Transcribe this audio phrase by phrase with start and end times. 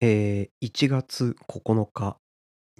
[0.00, 2.18] えー、1月9日、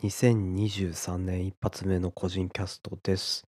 [0.05, 3.43] 2023年一発目の個人キャストです。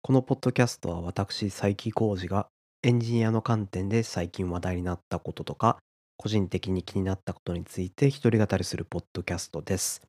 [0.00, 2.48] このポッドキャストは私、佐伯浩二が
[2.82, 5.76] エンジニアの観点で最近話題になったこととか、
[6.16, 10.00] 個人的に気になったことについて一人語りするポッドキャストです。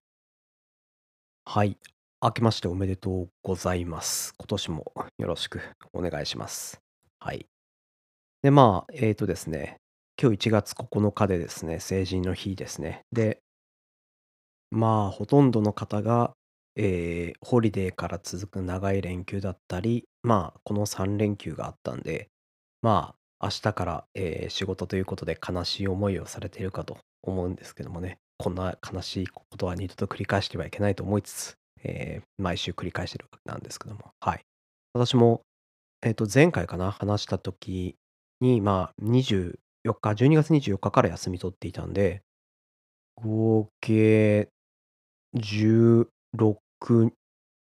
[1.43, 1.77] はい。
[2.21, 4.33] 明けましておめでとうございます。
[4.37, 5.59] 今年もよろしく
[5.91, 6.79] お願いします。
[7.19, 7.45] はい。
[8.43, 9.81] で、まあ、えーとですね、
[10.21, 13.01] 今日1月9日でですね、成人の日ですね。
[13.11, 13.41] で、
[14.71, 16.33] まあ、ほとんどの方が、
[16.75, 22.29] えーホリデーから続く長い連休だったり、まあ、この3連休があったんで、
[22.81, 34.41] まあ、明日から、えー仕事ということで悲しい思いをされているかと思うんですけどもね、こんな悲しいことは二度と繰り返してはいけないと思いつつ、えー毎週繰り返してるわけなんですけども、はい。
[34.93, 35.41] 私も、
[36.03, 37.95] えっと、前回かな、話した時
[38.41, 38.93] に、まあ、
[39.83, 42.21] 4日、12月24日から休み取っていたんで、
[43.15, 44.49] 合計
[45.35, 46.07] 16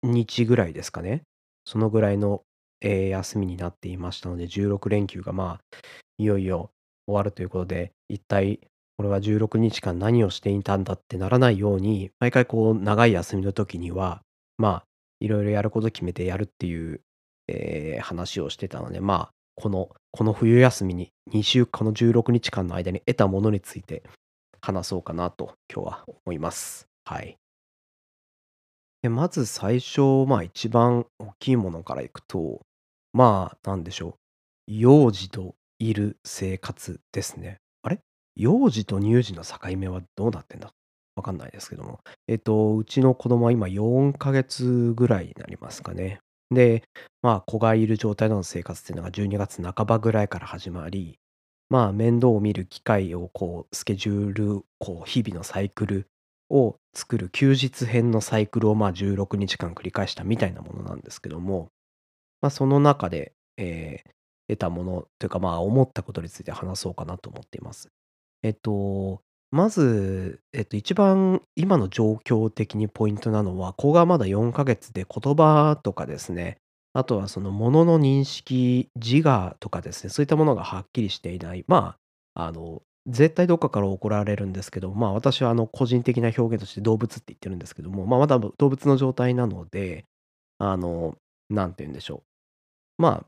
[0.03, 1.23] 日ぐらいですかね。
[1.65, 2.43] そのぐらいの、
[2.81, 5.79] えー休みになっていましたので、16連休がまあ、
[6.19, 6.71] いよいよ
[7.07, 8.61] 終わるということで、一体
[8.99, 14.23] 俺は16日間何をしていたんだってならないように、毎回こう長い休みの時には、
[14.59, 14.84] まあ、
[15.21, 17.01] いろいろやること決めてやるっていう、
[17.49, 24.03] えー話をしてたので、まあ、このこの冬休みに2週この16日間の間に得たものについて
[24.61, 26.87] 話そうかなと今日は思います。
[27.05, 27.37] はい。
[29.03, 32.61] で、まず最初、まあ、一番大きいものからいくと、
[33.12, 34.73] まあ、なんでしょう。
[34.73, 37.59] 幼児といる生活ですね。
[37.83, 38.01] あれ？
[38.37, 40.71] 幼児と乳児の境目はどうなってんだ？
[41.17, 42.01] わかんないですけども。
[42.28, 46.21] えっと、うちの子供は今4ヶ月ぐらいになりますかね。
[46.51, 46.83] で、
[47.23, 51.19] まあ、子がいる状態での生活っていうのが12月半ばぐらいから始まり、
[51.69, 56.06] まあ、面倒を見る機会をこうスケジュール、こう日々のサイクル
[56.48, 61.69] を作る休日編のサイクルをまあ16日間繰り返したみたいなものなんですけども、
[62.41, 64.11] まあ、その中で、えー
[64.50, 67.88] 得たものというか、まあ、思ったことについて話そうかなと思っています。
[68.43, 69.22] えっと、
[69.53, 76.59] まず、えっと、一番今の状況的にポイントなのは、子がまだ4ヶ月で言葉とかですね、
[76.93, 81.65] あとはそのものの認識、自我とかですね、そういったものがはっきりしていない。
[81.66, 81.97] ま
[82.34, 90.05] あ、あの、絶対どっかから怒られるんですけど、まあ、私はあの個人的な表現として動物って言ってるんですけども、まあ、まだ動物の状態なので、
[90.59, 91.17] あの、
[91.49, 92.22] なんて言うんでしょ
[92.99, 93.03] う。
[93.03, 93.27] まあ、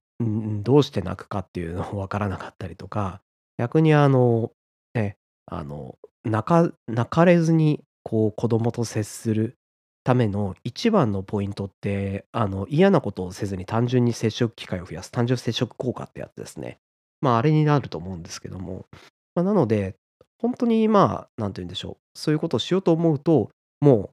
[0.63, 3.23] どうして泣くかっていうのもわからなかったりとか、
[3.59, 4.53] 逆にあの、
[4.95, 5.17] え、
[5.47, 9.57] あの、泣か泣かれずにこう子供と接する
[10.05, 16.79] ための一番のポイントって、あの、嫌なことをせずに単純に接触機会を増やす、単純接触効果ってやつですね。
[17.21, 18.87] まあ、あれになると思うんですけども、
[19.35, 19.97] まあ、なので、
[20.39, 23.51] 本当にまあ、なんて言うんでしょう、そういうことをしようと思うと、
[23.81, 24.11] もう、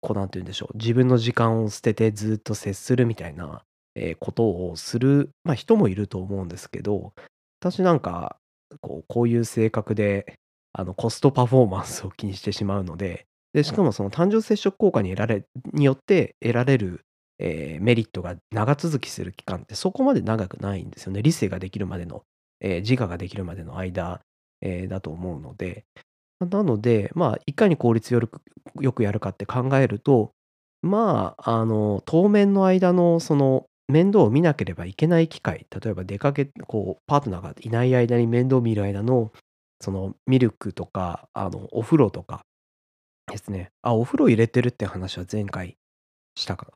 [0.00, 3.62] こうなんて言うんでしょう、自分の時間を捨ててずっと接するみたいな、
[4.20, 7.12] ことをする、ま、人もいると思うんですけど、
[7.60, 8.38] 私なんか、
[8.80, 10.38] こうこういう性格で、
[10.78, 17.00] あの、コストパフォーマンスを気にしてしまうので、で、しかもその単純接触効果に得られによって得られる、
[17.40, 21.20] え、メリットが長続きする期間ってそこまで長くないんですよね。
[21.20, 22.22] 理性ができるまでの、
[22.60, 24.20] え、自我ができるまでの間、
[24.60, 25.84] え、だと思うので。
[26.38, 28.40] なので、まあ、いかに効率よるく
[28.80, 30.30] よくやるかって考えると、
[30.82, 39.32] まあ、あの、当面の間のその面倒を見なければいけない機会、例えば出かけこう、パートナーがいない間に面倒を見る間の、
[39.80, 42.42] そのミルクとか、あの、お風呂とか
[43.30, 43.70] ですね。
[43.82, 45.76] あ、お風呂入れてるって話は前回
[46.34, 46.66] したか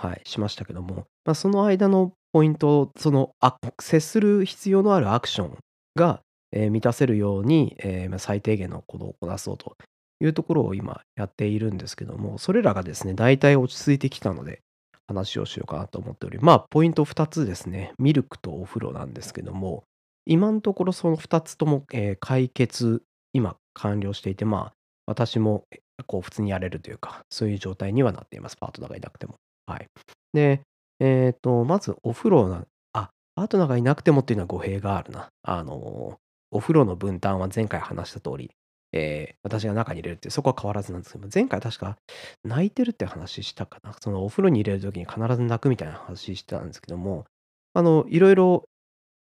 [0.00, 5.58] なはい、しましたけども、まあ、その間のポイント、その、あ接する必要のあるアクション
[5.94, 6.20] が、
[6.52, 9.74] え、満たせるように、え、ま、最低限のことをこなそうと
[10.20, 14.60] いうところを今やっているんですけども、それらがですね、大体落ち着いてきたので、
[15.08, 17.92] 話をしようかなと思っており、まあ、ポイント2つですね。
[17.98, 19.84] ミルクとお風呂なんですけども、
[20.26, 24.72] 今んところその2つとも、えー解決、今完了していて、まあ、
[25.06, 28.56] 私も、え、こう普通にやれるというか、そういう状態にはなっています。
[28.56, 29.36] パートナーがいなくても。
[29.66, 29.86] はい。
[30.32, 30.60] で、
[31.00, 35.28] えっと、まずお風呂なあ、パートナーがいなくてもっていうのは語弊があるな。
[35.42, 36.18] あの、
[36.50, 38.50] お風呂の分担は前回話した通り、
[38.92, 41.96] えー私が中に入れるって、そこは変わらずなんですけども、前回確か
[42.42, 43.94] 泣いてるって話したかな。
[44.00, 47.26] そのお風呂に入れる時に必ず泣くみたいな話したんですけども、
[47.74, 48.64] あの、いろいろ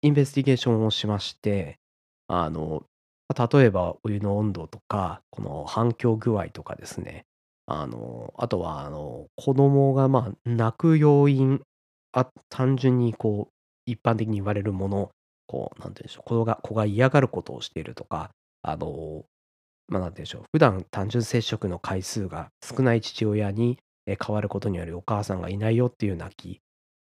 [0.02, 1.78] インベスティゲーションをしまして、
[2.26, 2.82] あの、
[3.52, 7.24] 例えばお湯の温度とか、この反響具合とかですね。
[7.66, 11.62] あの、あとは、あの、子供が、まあ、泣く要因、
[12.12, 13.52] あ単純にこう、
[13.86, 15.10] 一般的に言われるもの、
[15.46, 18.30] こう、なんて言うんでしょう、子が子が嫌がることをしているとか、
[18.62, 19.24] あの
[19.88, 26.60] まあ、なんて言うんでしょう、普段単純接触の回数が少ない父親に、え、変わることによりお母さんがいないよっていう泣き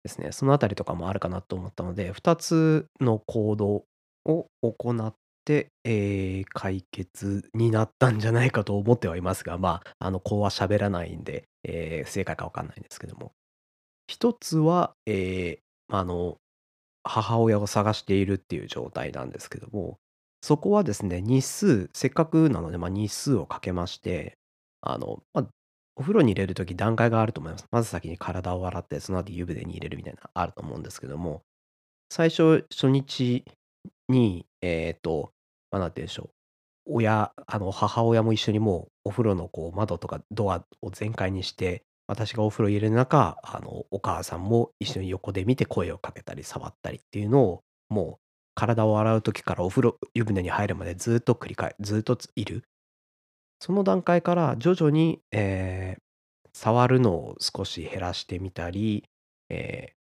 [0.05, 0.33] ですね。
[0.33, 3.85] そのあたりとかもあるかなと思ったので、2つの行動
[4.27, 5.15] を行っ
[5.47, 13.33] て、ええ、解決になったんじゃないかと思ってはいますが、まあ、あの、子は喋らないんで、ええ、正解か分かんないんですけども。
[14.09, 15.61] 一つは、ええ、
[15.91, 16.39] あの、
[17.05, 19.99] 母親を探しているっていう状態なんですけども、
[20.43, 24.39] そこはですね、日数、せっかくなので、まあ、日数をかけまして、
[24.83, 25.49] あの、まあ、
[25.96, 27.67] お風呂に入れる時段階があると思います。
[27.70, 31.43] まず先に体を洗って、その後湯船に入れるみたいな、あると思うんですけども、
[32.11, 33.44] 最初、初日
[34.08, 35.32] に、えっと、
[35.70, 36.31] ま、なんて言うんでしょ
[36.87, 48.25] う、親あの、母親も一緒にもうお風呂のこう窓とかドアを全開にして、私がお風呂入れる中、あの、お母さんも一緒に横で見て声をかけたり触ったりっていうのを、もう
[48.55, 52.64] 体を洗う時からお風呂湯船に入るまでずっと繰り返ずっといる。
[53.61, 56.03] その段階から徐々に、ええ、
[56.53, 59.05] 触るのを少し減らしてみたり、
[59.49, 59.95] ええ、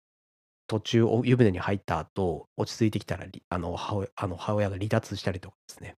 [0.68, 5.96] 途中お湯船に入った後、落ち着いてきたら、あの、母親が離脱したりとかですね。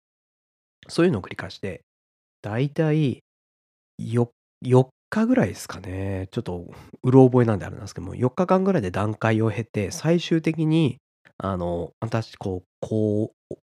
[0.89, 1.83] そういうのを繰り返して、
[2.43, 3.23] だいたい、
[3.99, 4.31] よ
[4.63, 6.29] 4日ぐらいですかね。
[6.31, 6.67] ちょっと
[7.03, 10.99] うろ覚えなんであれなんですけども、4日間ぐらいで段階を経て、最終的に、
[11.39, 13.57] あの、私こうこう、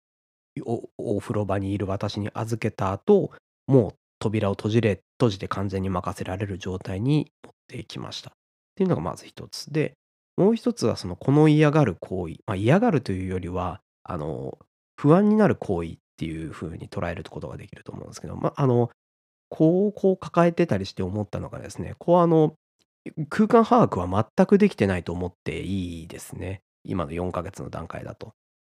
[0.98, 3.32] お風呂場にいる私に預けた後、
[3.68, 8.32] もう扉を閉じれ閉じて完全に任せられる状態に持っていきました。
[8.32, 8.34] っ
[8.76, 9.72] ていうのがまず一つ。
[9.72, 9.94] で、
[10.38, 14.58] もう一つはその、この嫌がる行為、ま、嫌がるというよりは、あの、
[14.96, 18.90] 不安になる行為っていう風に捉えることができると思うんですけど、ま、あの、
[19.50, 22.56] 子をこう抱えてたりして思ったのがですね、子はあの、
[23.30, 26.62] 空間把握は全くできてないと思っていいですね。
[26.84, 28.34] 今の4ヶ月の段階だと。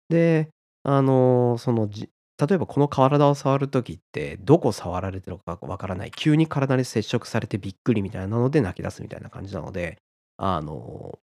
[0.09, 0.49] で、
[0.83, 1.89] あの、その、
[2.39, 9.97] 例えばこの体を触る時って、どこ触られてるか分からない、急に体に接触されてびっくりみたいなので泣き出すみたいな感じなので、
[10.37, 11.17] あの、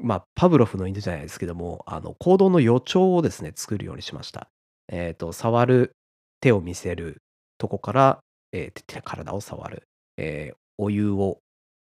[0.00, 4.48] まあ、パブロフの犬じゃないですけども、あの、行動の予兆をですね、作るようにしました。
[4.88, 5.92] えっと、触る、
[6.40, 7.22] 手を見せる
[7.58, 8.20] とこから、
[8.52, 9.84] ええ、てて体を触る、
[10.16, 11.38] ええ、お湯を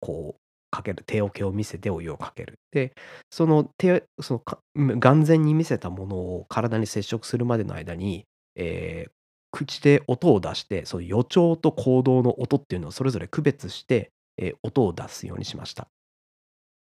[0.02, 0.42] こう
[0.76, 2.60] かける、手桶を見せてお湯をかける。
[2.72, 2.94] で、
[3.30, 4.44] その手そ
[4.76, 8.26] の、眼前に見せたものを体に接触するまでの間に、
[8.56, 9.12] ええ、
[9.52, 15.88] 口で音を出して、その予兆と行動の音っていうのをそれぞれ区別して、え、音を出すようにしました。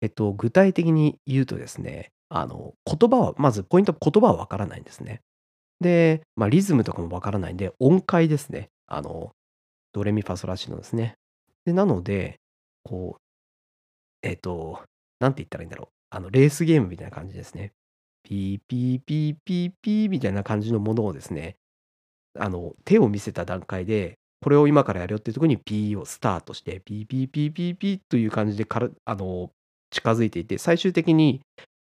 [0.01, 5.21] えっと、具体的に言うとですね、あの、言葉はまずポイント言葉は分からないんですね。
[5.79, 8.69] で、まあ、リズムとかも分からないんで、音階ですね。
[8.87, 9.31] あの、
[9.93, 11.15] ドレミファソラシドですね。
[11.65, 12.39] で、なので、
[12.83, 13.22] こう
[14.23, 14.81] えっと、
[15.19, 15.93] なんて言ったらいいんだろう。
[16.09, 17.73] あの、レースゲームみたいな感じですね。
[18.23, 21.57] ピーピーピーピーピーみたいな感じのものをですね、
[22.39, 29.51] あの、手を見せた段階で、これを今からやるよっていうところにピーをスタートして、ピーピーピーピーピーという感じでからあの、
[29.91, 31.41] 近づいていて、最終的に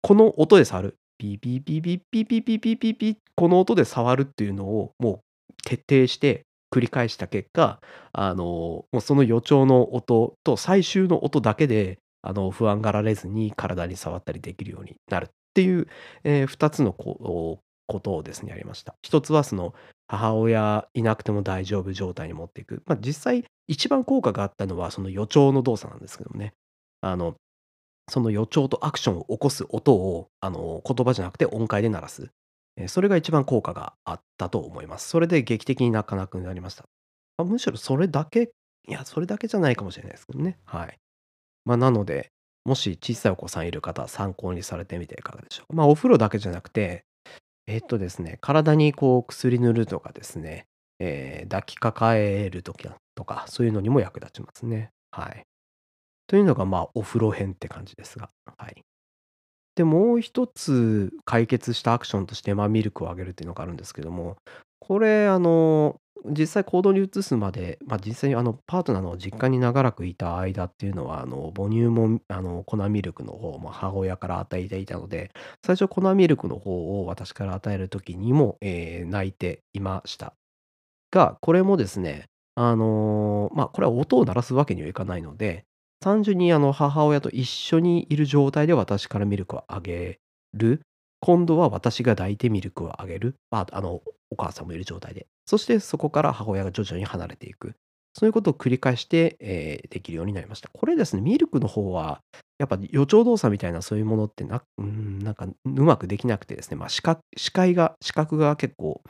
[0.01, 6.43] この音で触る、ピーピーピーピーピーピーピーピーピーピー、この音で触るっていうのをもう徹底して
[6.73, 7.79] 繰り返した結果、
[8.11, 15.87] あの、もうその予兆の音と最終の音だけであの、不安がられずに体に触ったりできるようになるっていう、
[16.23, 18.95] ええ、2つのこことをですね、やりました。
[19.03, 19.73] 1つはその、
[20.07, 22.83] 母親いなくても大丈夫状態に持っていく。
[22.87, 26.53] ま、実際一番効果があったのはその予兆の動作なんですけどもね。
[27.01, 27.35] あの、
[28.09, 32.31] その予兆とアクションを起こす音を、あの、言葉じゃなくて音階で鳴らす。
[32.87, 35.07] それが一番効果があったと思います。
[35.09, 36.85] それで劇的に泣かなくなりました。
[37.43, 38.51] むしろそれだけ
[38.87, 40.59] いや、それだけじゃないかもしれないですけどね。
[40.65, 40.99] はい。
[41.65, 42.31] ま、なので、
[42.65, 45.75] もし小さいお子さんいる方は参考にされてみていかがでしょう。
[45.75, 47.05] まあ、お風呂だけじゃなくて、
[47.67, 50.67] えっとですね、体にこう薬塗るとかですね、
[50.99, 54.91] ええ、抱きかかえる時だとか、そういうのにも役立ちますね。
[55.11, 55.43] はい。
[56.27, 58.83] というのが、まあ、お風呂編って感じですが、はい。
[59.75, 64.37] で、もう一つ解決したアクションとして、まあ、ミルクをあげるっていうのがあるんですけども、
[64.79, 75.31] これあの、実際行動に移すまで、ま、実際にあの、パートナーの実家に長らくいた間っていうのは、あの、母乳もあの、粉ミルクの方も母親から与えていたので、
[75.65, 80.33] 最初粉ミルクの方を私から与える時にも、ええ、泣いていました。
[81.11, 82.25] が、これもですね、
[82.55, 85.65] あの、ま、これは音を鳴らすわけにはいかないので、
[86.01, 90.19] 単純にあの、母親と一緒にいる状態で私からミルクをあげ
[90.53, 90.81] る。
[91.23, 93.35] 今度は私が抱いてミルクをあげる。
[93.49, 95.25] ま、あの、お母さんもいる状態で。
[95.45, 97.75] そしてそこから母親が徐々に離れていく。
[98.13, 100.67] そういうことを繰り返して、ええ、できるようになりました。
[100.73, 102.19] これですね、ミルクの方は、
[102.59, 109.01] やっぱ予兆動作みたいなそういうものってなうん、なんかうまくできなくてですね、ま、しか視界が視覚が結構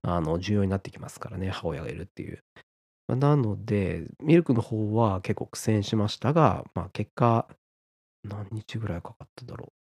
[0.00, 2.40] あの、重要になってきますからね、母親がいるっていう。
[3.08, 7.46] まあ、なので、ミルクの方は結構苦戦しましたが、まあ、結果、
[8.24, 9.81] 何日ぐらいかかっただろう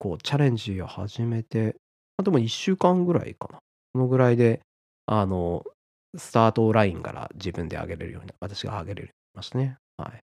[0.00, 0.04] う。
[0.04, 1.76] こうチャレンジを始めて、
[2.18, 3.58] ま、でも1週間ぐらいかな。
[3.94, 4.60] そのぐらいで、
[5.06, 5.64] あの、
[6.16, 9.78] スタートラインから自分で上げれるように私が上げれるようになりましたね。
[9.98, 10.22] はい。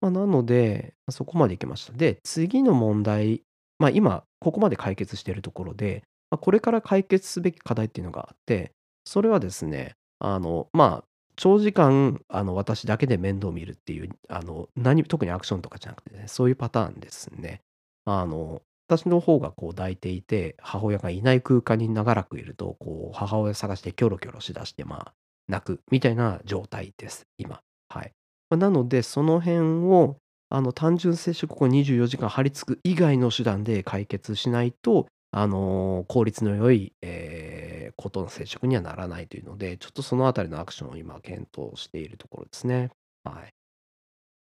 [0.00, 1.92] ま、なので、そこまでいけました。
[1.92, 3.42] で、次の問題、
[3.78, 8.72] まあ、今ここまで解決しているところで、ま、これから解決すべき課題っていうのがあって、
[9.04, 11.04] それはですね、あの、まあ、
[11.36, 17.60] 長時間、あの、私だけで面倒を見るっていう、あの、何特にアクションとかじゃなくてね、そういうパターンですね。
[18.06, 25.14] あの、私の方がこう抱いていて、母親がいない空間に長らくいると、こう母親探してキョロキョロしだして、まあ、
[25.48, 27.60] 泣くみたいな状態です、今。
[27.88, 28.12] はい。
[28.56, 29.58] なので、その辺
[29.90, 30.18] を、
[30.50, 42.90] あの、単純接触後24時間張り付く以外の手段で解決しないと、あの、効率の良い、ええ、子との接触にはならないというので、ちょっとそのあたりのアクションを今検討しているところですね。
[43.24, 43.52] はい。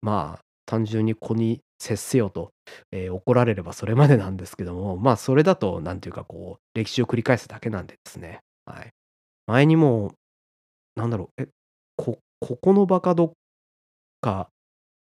[0.01, 2.51] まあ、単純に子に接せよと、
[2.91, 8.39] ええ、怒られればそれまでなんですけども、まあ、それだとなんていうかこう、歴史を繰り返すだけなんでですね。
[8.65, 8.91] はい。
[9.47, 10.13] 前にも、
[10.95, 11.47] なんだろう、え、
[11.97, 13.31] こここの場かどっ
[14.21, 14.49] か、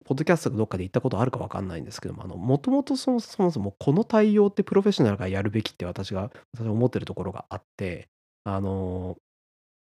[0.06, 8.10] ポッドキャストかどっかで言ったことあるか分かんないんですけども、あの、もともとそもそもこの対応ってプロフェッショナルがやるべきって私が私思ってるところがあって、
[8.44, 9.18] あの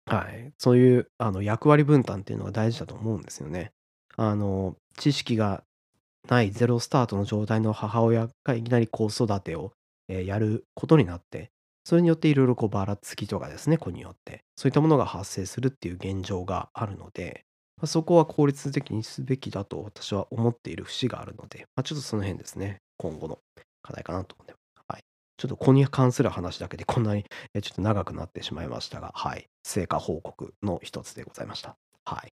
[0.06, 3.72] はい、そういうあの役割分担っていうのが大事だと思うんですよね。
[4.16, 5.64] あの、知識が
[6.28, 9.72] ないゼロスタートの状態の母親がいきなり子育てを、
[10.08, 11.50] え、やることになって、
[11.84, 17.44] それによっていろいろこうばらつきとかですね、子によって、そういったものが発生するっていう現状があるので、
[17.80, 23.38] ま、そこは効率的にすべきだと私は思っている節があるので、ま、ちょっとその辺ですね、今後の
[23.82, 24.84] 課題かなと思ってます。
[24.88, 25.02] はい。
[25.36, 31.76] ちょっと子に関する話だけでこんなに、ちょっと長くなってしまいましたが、はい、成果報告の一つでございました。
[32.04, 32.30] はい。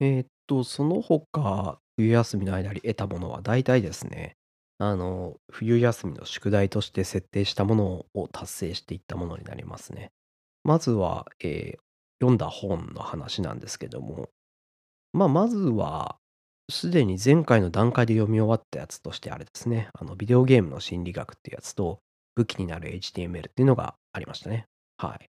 [0.00, 4.36] えっと、その他、冬休みの間に得たものは大体ですね、
[4.78, 10.10] あの、冬休みの宿題として設定したものを達成していったものになりますね。
[10.64, 11.78] まずは、ええ、
[12.20, 14.30] 読んだ本の話なんですけども、
[15.12, 16.16] まあ、まずは、
[16.70, 22.00] すでに前回の段階で読み終わったやつとしてあれですね、あの、ビデオゲームの心理学っていうやつと、
[22.36, 24.66] 武器になる HTML っていうのがありましたね。
[24.96, 25.28] はい。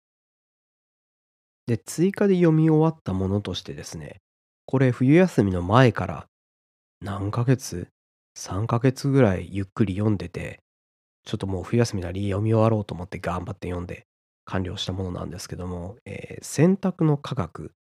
[1.65, 4.21] で、追加で読み終わったものとしてですね、
[4.69, 6.27] これ冬休みの前から
[7.01, 7.87] 何ヶ月、
[8.37, 10.59] 3ヶ月ぐらいゆっくり読んでて、
[11.25, 14.05] ちょっともう冬休みなり読み終わろうと思って頑張って読んで
[14.45, 17.71] 完了したものなんですけども、ええ、選択の科学。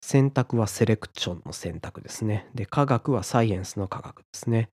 [0.00, 2.46] 選択はセレクションの選択ですね。
[2.54, 4.68] で、科学はサイエンスの科学ですね。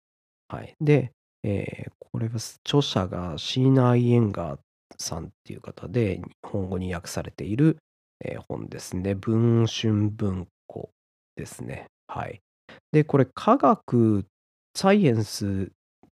[0.50, 0.76] はい。
[0.80, 1.12] で、
[1.42, 2.36] ええ、これは
[2.68, 4.60] 著者がシーナ・アイエンガー
[5.00, 7.80] さんっていう方で、日本語に訳されている、
[8.24, 9.16] え、本ですね。
[9.16, 10.92] 文春文庫
[11.36, 11.88] ですね。
[12.08, 12.42] はい。
[12.92, 14.26] で、これ科学、
[14.76, 15.70] サイエンスっ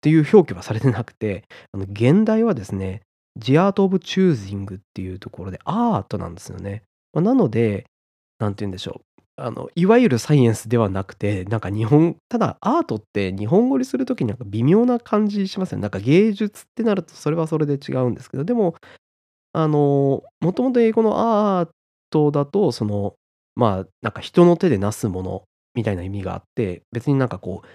[0.02, 3.02] ていう表記はされてなくて、あの、現代はですね、
[3.38, 6.84] The Art of Choosing っていうところでアートなんですよね。
[7.14, 7.86] まあ、なので、
[8.40, 15.84] 何て言うんでしょう、あの、いわゆるサイエンスではなくて、なんか日本ただアートって日本語にする時になんか微妙な感じしますよね。
[15.84, 18.76] なんか芸術ってなるとそれはそれで違うんですけど、でも、
[19.54, 21.70] あの、もともと英語のアー
[22.10, 23.16] トだと、その、
[23.56, 25.44] まあ、なんか人の手で成すもの
[25.76, 27.68] みたいな意味があって、別になんかこう、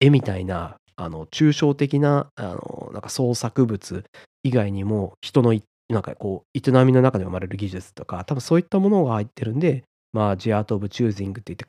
[0.00, 4.04] 絵みたいな、あの、抽象的な、あの、なんか創作物
[4.42, 11.66] 以外にも、人のなんかこう、営みの中で生まれる技術とか、多分そういったものが入ってるんで、まあ、The Art of Choosing って言って、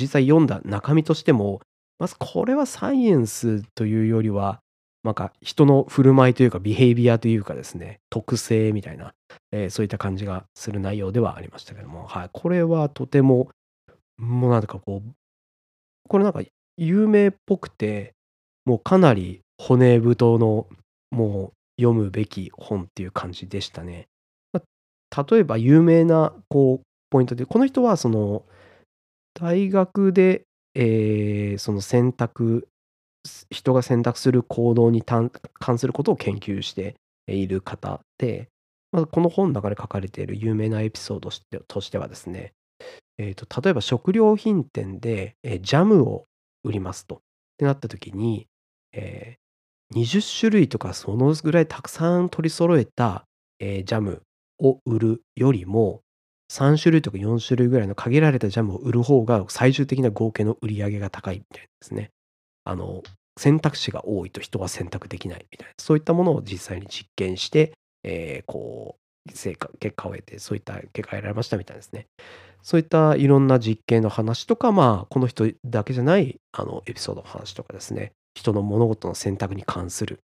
[0.00, 1.60] 実際読んだ中身としても、
[1.98, 4.60] まずこれはサイエンスというよりは、
[5.04, 9.14] なんか人の振る舞いというか、ビヘイビアというかですね、特性みたいな、
[9.52, 12.30] ええ、そういった感じがする内容ではありましたけども、はい。
[12.32, 13.48] これはとても、
[14.18, 15.12] もうなんかこう
[16.08, 16.40] これなんか
[16.76, 18.14] 有名っぽくて、
[18.64, 20.66] もうかなり骨太の、
[21.10, 24.08] もう読むべき本っていう感じでしたね。
[24.52, 24.62] ま、
[25.30, 28.44] 例えば有名なこうポイントで、この人はその、
[29.34, 32.68] 大学で、ええ、その選択
[33.50, 35.30] 人が選択する行動に関
[35.78, 38.48] することを研究している方で、
[38.92, 41.30] ま、この本の中で書かれている有名なエピソード
[41.66, 42.52] としてはですね、
[43.18, 46.26] ええと、例えば食料品店で、え、ジャムを
[46.64, 47.16] 売りますと。
[47.16, 47.18] っ
[47.58, 48.46] てなった時に、
[48.92, 49.36] え
[49.92, 53.24] え、20種類とかそのぐらいたくさん取り揃えた、
[53.58, 54.22] ええ、ジャム
[54.60, 56.02] を売るよりも、
[56.50, 62.10] 3種類とか4種類ぐらいの限られたジャムを売る方が最終的な合計の売り上げが高いみたいですね。
[62.68, 63.02] あの、
[63.38, 67.72] 選択肢が多いと人は選択できないみたいな、そういったものを実際に実験して、
[68.04, 68.96] ええ、こ
[69.26, 72.06] う成果結果を得て、そういった結果が得られましたみたいですね。
[72.62, 80.20] そういったいろんな実験の話とか、まあ、この人だけじゃない、あの、エピソードの話とかですね、人の物事の選択に関する。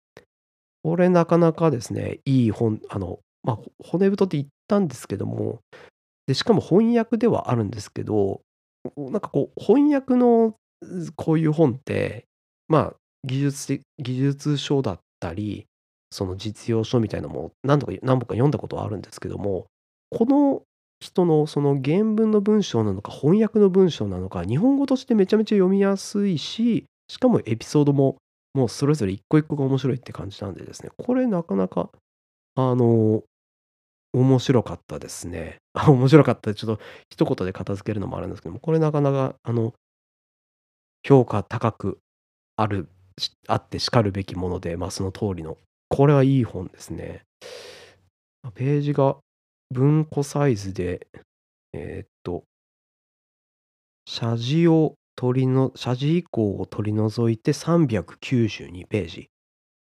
[0.83, 5.59] これなかなかですね、いい本、あの、まあ、骨太って言ったんですけども、
[6.27, 8.41] で、しかも翻訳ではあるんですけど、
[8.97, 10.55] なんかこう、翻訳の
[11.15, 12.25] こういう本って、
[12.67, 12.93] まあ、
[13.25, 15.65] 技術的技術書だったり、
[16.11, 19.65] その実用書みたいなのも何度か何本か読んだことはあるんですけども、
[20.09, 20.61] この
[20.99, 28.17] 人のその原文の文章なのか翻訳の文章なのか、日本語としてめちゃめちゃ読みやすいし、しかもエピソードも
[28.53, 31.89] もうそれぞれ一個一個が面白いって感じなんでですね、これなかなか、
[32.55, 33.23] あの、
[34.13, 35.57] 面白かったですね。
[35.87, 36.53] 面白かった。
[36.53, 39.73] ちょっと一言で片付けるのもあるんですけども、これなかなか、あの、
[41.05, 41.99] 評価高く
[42.55, 42.87] ある、
[43.47, 45.57] あってしかるべきもので、まあ、その通りの、
[45.89, 47.23] これはいい本ですね。
[48.55, 49.17] ページが
[49.71, 51.07] 文庫サイズで、
[51.73, 52.43] えーっと、
[54.05, 59.29] 謝辞を取りの、謝辞以降を取り除いて392ページ。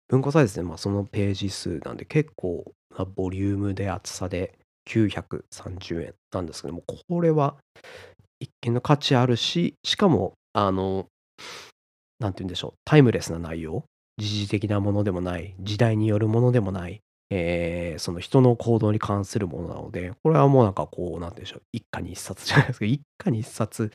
[0.08, 2.64] 文庫サイズで、まあ、そのページ数なんで結構
[2.96, 4.56] なボリュームで厚さで
[4.88, 7.56] 930円なんですけども、これは
[8.40, 11.06] 一見の価値あるし、しかも、あの、
[12.18, 13.84] なんて言うんでしょう、タイムレスな内容、
[14.18, 23.90] 時事的なものでもない、時代によるものでもない、えー、その人の行動に関するものなので、これはもうなんかこう、なんて言うんでしょう、一家に一冊じゃないですか、一家に一冊、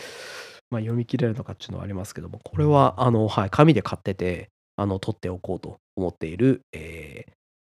[0.70, 7.32] まあ、読み切れるのかっていうのはありますけども、これは、あの、はい、紙で買ってて、あの、取っておこうと思っている、えー、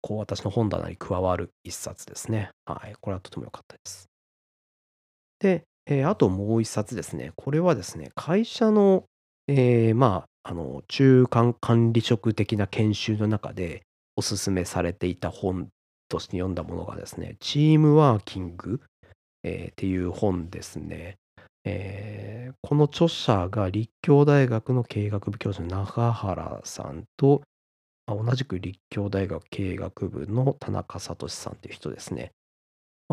[0.02, 2.50] こう、私の本棚に加わる一冊ですね。
[2.66, 4.08] はい、これはとても良かったです。
[5.38, 7.32] で、えー、あともう一冊ですね。
[7.36, 9.04] これはですね、会社の、
[9.48, 13.82] えー、まあ、あの、中間管理職的な研修の中で
[14.16, 15.68] おすすめされていた本
[16.08, 18.80] として読んだものがですね、チームワーキング、
[19.44, 21.16] えー、っていう本ですね。
[21.64, 27.42] えー、この著者が立教大学の経営学部教授の中原さんと、
[28.08, 32.32] 同じく立教大学経営学部の田中聡さんという人ですね。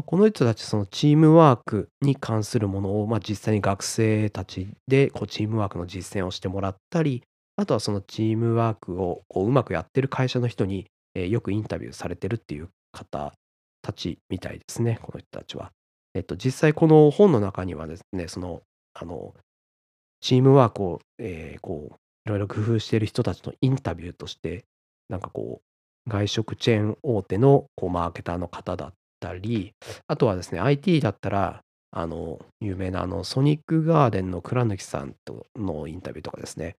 [0.04, 7.24] この人たちそのチームワークに関するものを、まあ、実際に学生たちでこうチームワークの実践をしてもらったり
[7.56, 13.34] あとはそのチームワークをこううまくやってる会社の人に、え、よくインタビューされてるっていう方
[13.82, 15.72] たちみたいですねこの人たちは。
[16.16, 18.62] えっと、実際この本の中にはですね、その、
[18.94, 19.36] あの、
[20.22, 24.66] チームワークを、えー、こう、いろいろ工夫している人たちのインタビューとして、
[25.08, 29.73] なんかこう、外食チェーン大手のこうマーケターの方だったり、
[30.08, 36.75] あとはですね、IT だったら、あの、有名なあの、ソニックガーデンの倉貫さんとのインタビューとかですね。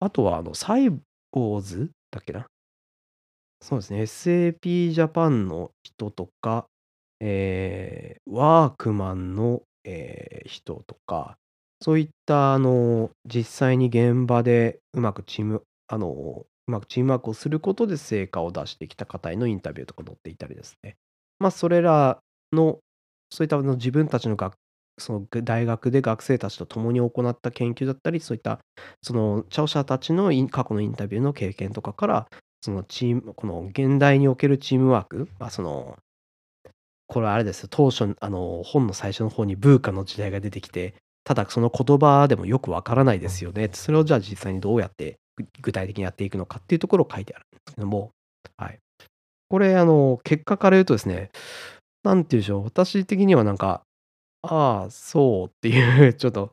[0.00, 0.90] あとは、あの、サイ
[1.32, 2.46] ボーズだっけな
[3.62, 6.66] そうですね、SAP ジャパンの人とか、
[7.20, 11.36] えー、ワークマンの、えー、人とか、
[11.82, 20.96] そういったあの実際に現場でうまくチームあのうまくチームワークをすることで成果を出してきた方へのインタビューとか載っていたりですね。
[21.40, 22.20] まあそれら
[22.52, 22.78] の
[23.30, 24.54] そういったの自分たちの学
[24.98, 28.60] その大学で学生たちと共に行った研究だったりそういった
[29.02, 32.26] その著者たちの過去のインタビューの経験とかから
[32.60, 35.96] そのチームこの現代におけるチームワーク、まあ、その
[37.10, 43.68] これあれです当初、あの、本の最初の方にブーカの時代が出てきて、ただその言葉でもよくわからないですよね。
[43.72, 45.18] それをじゃあ実際にどうやって
[45.60, 48.12] 具体的にやっていくのかっていうところを書いてあるんですけども、
[48.56, 48.78] はい。
[49.50, 51.30] これ、あの、結果から言うとですね、
[52.04, 53.82] なんて言うんでしょう、私的にはなんか、
[54.42, 56.52] ああ、そうっていう ちょっと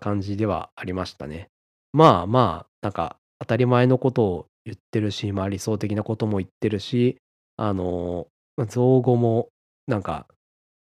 [0.00, 1.48] 感じではありましたね。
[1.92, 7.18] まあまあ、なんか当たり前のことを言ってるし、まあ理想的なことも言ってるし、
[7.56, 8.26] あの、
[8.68, 9.50] 造語も
[9.86, 10.26] なんか、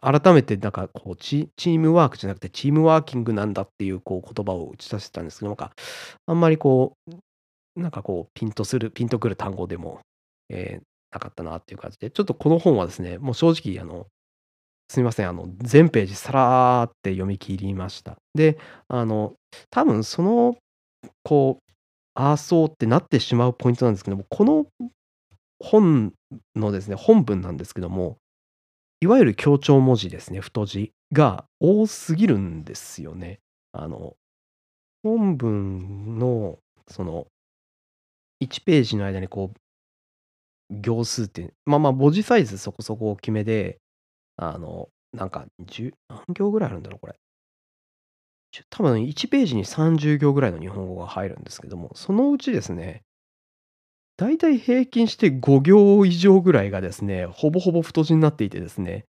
[0.01, 5.73] 改めてなんかこうチ、チームワークじゃなくてチームワーキングなんだっていうこう言葉を打ち出してたんですけど、なんか、
[6.27, 6.93] あんまりこ
[7.77, 10.01] う、なんかこう、ピンとする、ピンとくる単語でも、
[10.51, 14.07] えー、なかったなっていう感じで、ちょっとこの本はですね、もう正直、あの、
[14.91, 18.17] すみません、あの、全ページさらーって読み切りました。
[18.35, 19.35] で、あの、
[19.71, 20.57] 多分その、
[21.23, 21.73] こう、
[22.15, 24.67] ああそうってなってしまうポイントなんですけども、この
[25.61, 26.13] 本
[26.57, 28.19] のですね、本文なんですけども、
[29.01, 33.41] いわゆる強調文字ですね、太字が多すぎるんですよね。
[33.73, 34.17] あの、
[35.03, 37.27] 本文の、その、
[38.41, 39.59] 1ページの間にこう、
[40.71, 43.79] 行数って、まあまあ文字サイズそこそこ大きめで、
[44.37, 47.15] あの、なんか10、何行ぐらいあるんだろう、これ。
[48.71, 53.03] 多分1ページに30行ぐらいの日本語が入るんですけども、そのうちですね、
[54.17, 59.05] だいたい平均して5行以上ぐらいがですね、ほぼほぼ太字になっていてですね。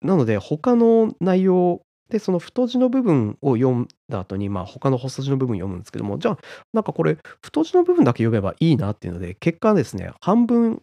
[0.00, 6.38] なので、他の内容で、その太字の部分を読んだ後に、まあ、他の細字の部分読むんですけども、じゃあ、
[6.72, 10.82] なんかこれ、太字の部分だけ読めばいいなっていうので、結果ですね、半分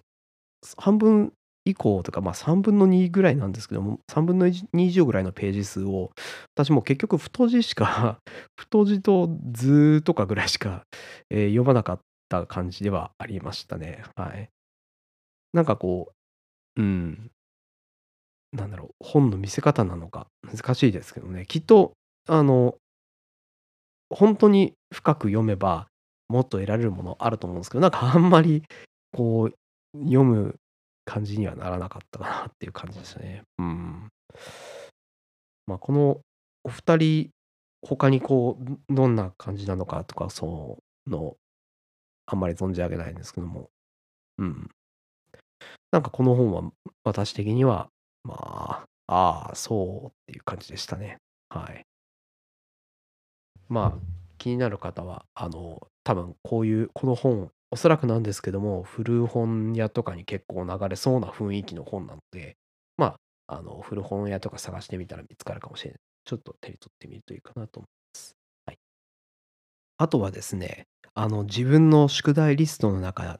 [0.78, 1.34] 半分
[1.66, 6.12] 以降とか、まあ、3分の2ぐらいなんですけども、3分の2以上ぐらいのページ数を、
[6.56, 8.20] 私も結局太字しか
[8.58, 10.84] 太字と図とかぐらいしか、
[11.30, 14.04] 読まなかった感じではありましたね。
[14.16, 14.50] はい。
[15.54, 16.14] なんかこ
[16.78, 17.32] う、うん、
[18.52, 21.46] なんだろう、本の見せ方なのか、難しいですけどね。
[21.46, 21.94] きっと、
[22.28, 22.76] あの、
[24.10, 25.88] 本当に深く読めば、
[26.28, 28.64] もっと得られるものあると思うんですけど、なんかあんまり、
[29.14, 30.56] こう、読む
[31.06, 33.44] 感じにはならなかったかなっていう感じですね。
[33.58, 34.10] うん。
[35.68, 36.22] まあ、この
[36.64, 37.30] お二人、
[37.82, 41.36] 他にこう、どんな感じなのかとか、そうの、
[42.26, 43.70] あんまり存じ上げないんですけども、
[44.38, 44.70] うん。
[45.92, 46.72] なんかこの本は
[47.04, 47.90] 私的には、
[48.24, 51.18] まあ、ああ、そうっていう感じでしたね。
[51.50, 51.86] はい。
[53.70, 54.00] まあ、
[54.38, 62.58] 気になる方は、あの、多分こういう、この本、おそらくなんですけども、古本屋とかに結構流れそうな雰囲気の本なので、
[62.98, 66.00] まあ、あの、古本屋とか探してみたら見つかるかもしれない。
[66.26, 68.36] ちょっと手に取ってみるといいかなと思います。
[68.66, 68.78] はい。
[69.98, 73.40] あとはですね、あの、自分の宿題リストの中、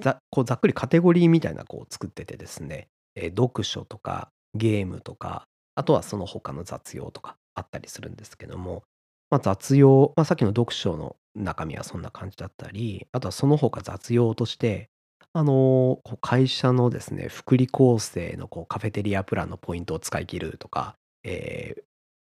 [0.00, 8.84] ざこうざっくりカテゴリーみたいなこう作っててですね、えー読書とかゲームとか、あとはその他の雑用とかあったりするんですけども、
[9.30, 14.88] まあ、雑用、まあ、さっきの読書の中身はそんな感じだったり、あとはその他雑用として、
[15.32, 21.82] あのー会社のですね、福利厚生のこうカフェテリアプランのポイントを使い切るとか、えー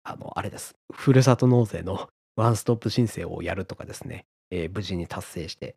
[0.05, 0.75] あの、あれです。
[0.93, 5.77] ふるさと納税の ワンストップ申請をやるとかですね、えー無事に達成して、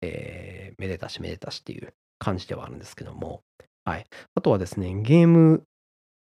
[0.00, 3.42] えーめでたしめでたしっていう感じではあるんですけども、
[3.84, 4.06] はい。
[4.34, 5.64] あとはですね、ゲーム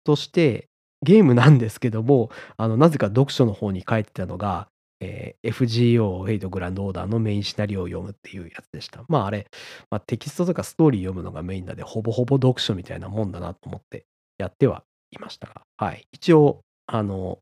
[0.04, 0.68] として、
[1.04, 4.68] ゲームなんですけども、あの、なぜか読書の方に書いてたのが、
[5.02, 9.04] えー FGO フェイトグランドオーダーのメインシナリオを読むっていうやつでした。
[9.08, 9.48] まああれ、
[9.90, 14.06] まあ、テキストとかストーリー読むのがメインなんで、ほぼほぼ読書みたいなもんだなと思って
[14.38, 16.04] やってはいましたが、はい。
[16.12, 17.40] 一応、あの、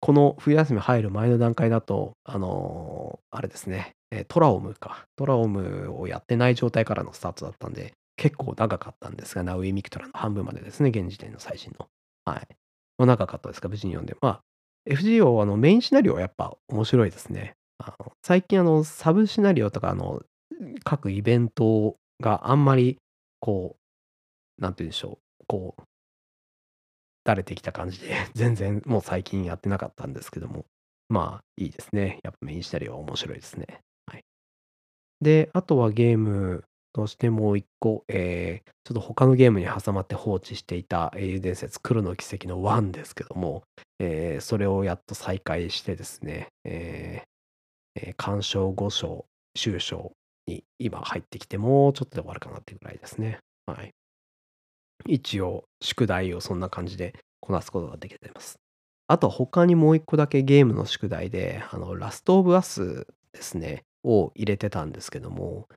[0.00, 3.92] この冬休み入る前の段階だと、あの、あれですね、
[4.28, 5.06] トラオムか。
[5.16, 11.88] トラオムをやってない状態からのスタートだったんで、結構長かったんですが、ナウイ・ミクトランの半分までですね、現時点の最新の。
[12.24, 12.48] はい。
[12.98, 14.16] 長かったですが、無事に読んで。
[14.20, 14.40] まあ、
[14.86, 17.54] FGO あの、メインシナリオはやっぱ面白いですね。
[17.78, 20.22] あの、最近あの、サブシナリオとかあの、
[20.84, 22.98] 各イベントがあんまり
[23.40, 23.76] こ
[24.58, 25.82] う、なんて言うんでしょう、こう
[27.24, 30.66] 慣れてきた感じで、 全然もう最近やってなかったんですけども、
[31.08, 32.20] まあ、いいですね。
[32.22, 33.80] やっぱメインシナリオは面白いですね。
[34.06, 34.24] はい。
[35.20, 43.62] で、あとはゲームとしてもう一個、えーちょっと他のゲームに挟まって放置していた英雄伝説黒の奇跡の1ですけども、
[44.00, 50.12] えーそれをやっと再開してですね、えーえー鑑賞5章、終章
[50.48, 53.38] に今入ってきて、もうちょっとで終わるかなっていうぐらいですね。
[53.66, 53.90] はい。
[55.06, 58.56] 一応、宿題をそんな感じでこなすことができています。
[59.06, 65.68] あと他にもう一個だけゲームの宿題で、あの、ラストオブアスですね、を入れてたんですけども、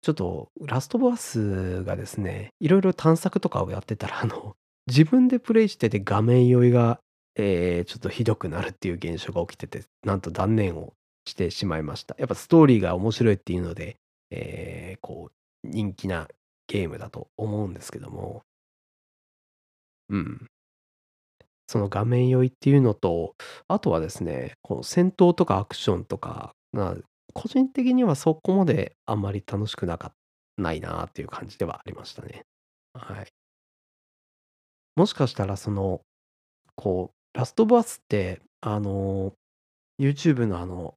[0.00, 4.56] ちょっとラストオブアスがですね、いろいろ探索とかをやってたら、あの、
[4.86, 7.00] 自分でプレイしてて画面酔いが、
[7.36, 10.94] えーちょっとひどくなるっていう現象が起きてて、なんと断念を
[11.26, 12.16] してしまいました。
[12.18, 13.96] やっぱストーリーが面白いっていうので、
[14.30, 16.28] えーこう、人気な
[16.68, 18.44] ゲームだと思うんですけども、
[20.08, 20.48] うん。
[21.66, 23.34] その画面酔いっていうのと、
[23.68, 26.96] あとはですね、この戦闘とかアクションとかが、
[27.34, 30.12] 個人的にはそこまであんまり楽しくなか
[30.56, 32.44] ないなっていう感じではありましたね。
[32.94, 33.28] はい。
[34.96, 36.02] もしかしたらその、
[36.76, 39.34] こう、ラストバスって、あの、
[40.00, 40.96] YouTube のあの、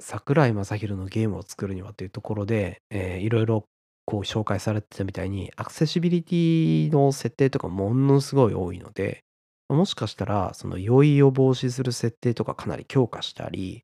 [0.00, 3.64] 桜井正宏のゲームを作るにはというところで、えーいろいろ
[4.04, 9.24] こう紹介されてたみたいに、アクセシビリティの設定とかものすごい多いので、
[9.68, 13.82] もしかしたら、その酔いを防止する設定とかかなり強化したり、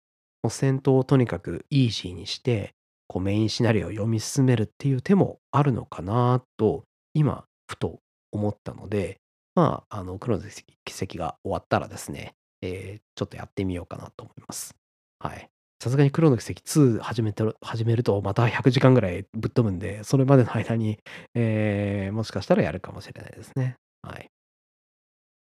[0.50, 2.74] 戦闘をとにかくイージーにして、
[3.08, 8.00] こうメインシナリオを読み進めるっていう手もあるのかなと、今、ふと
[8.32, 9.18] 思ったので、
[9.54, 10.44] まあ、あの、黒の
[10.84, 14.74] 奇跡が終わったらですね、えーちょっとやってみようかなと思います。
[15.18, 15.50] はい。
[15.82, 20.98] さすがに黒の奇跡2始めて始めるとまた100時間ぐらいぶっ飛ぶんで、それまでの間に、
[21.34, 23.76] えーもしかしたらやるかもしれないですね。
[24.02, 24.30] はい。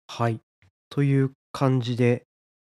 [0.08, 0.40] はい。
[0.90, 2.25] という感じで、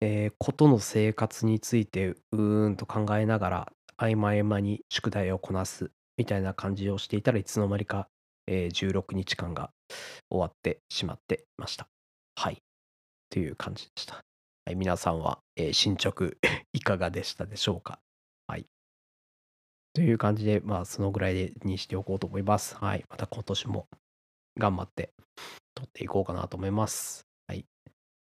[0.01, 8.09] えー、ことの生活についてうーんと考えながら、合間合間に宿題をこなすみたいな感じをしていたらいつの間にか、
[8.47, 9.71] えー、16日間が
[10.31, 11.87] 終わってしまっていました。
[12.35, 12.63] はい。
[13.29, 14.15] という感じでした。
[14.65, 16.31] はい、皆さんは、えー、進捗
[16.73, 18.01] いかがでしたでしょうか？
[18.47, 18.67] はい。
[19.93, 22.75] という感じで、まあ、そのぐらいにしておこうと思います。
[22.77, 23.05] はい。
[23.11, 23.89] また今年も
[24.57, 25.13] 頑張って
[25.75, 27.30] 撮っていこうかなと思います。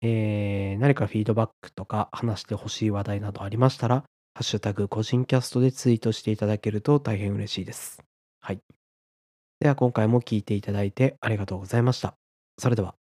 [0.02, 4.04] えー、何かフィードバックとか話してほしい話題などありましたら、
[4.34, 8.02] ハッシュタグ個人キャストでツイートしていただけると大変嬉しいです。
[8.40, 8.60] はい。
[9.60, 12.14] では今回も聞いていただいてありがとうございました。
[12.58, 13.05] それでは。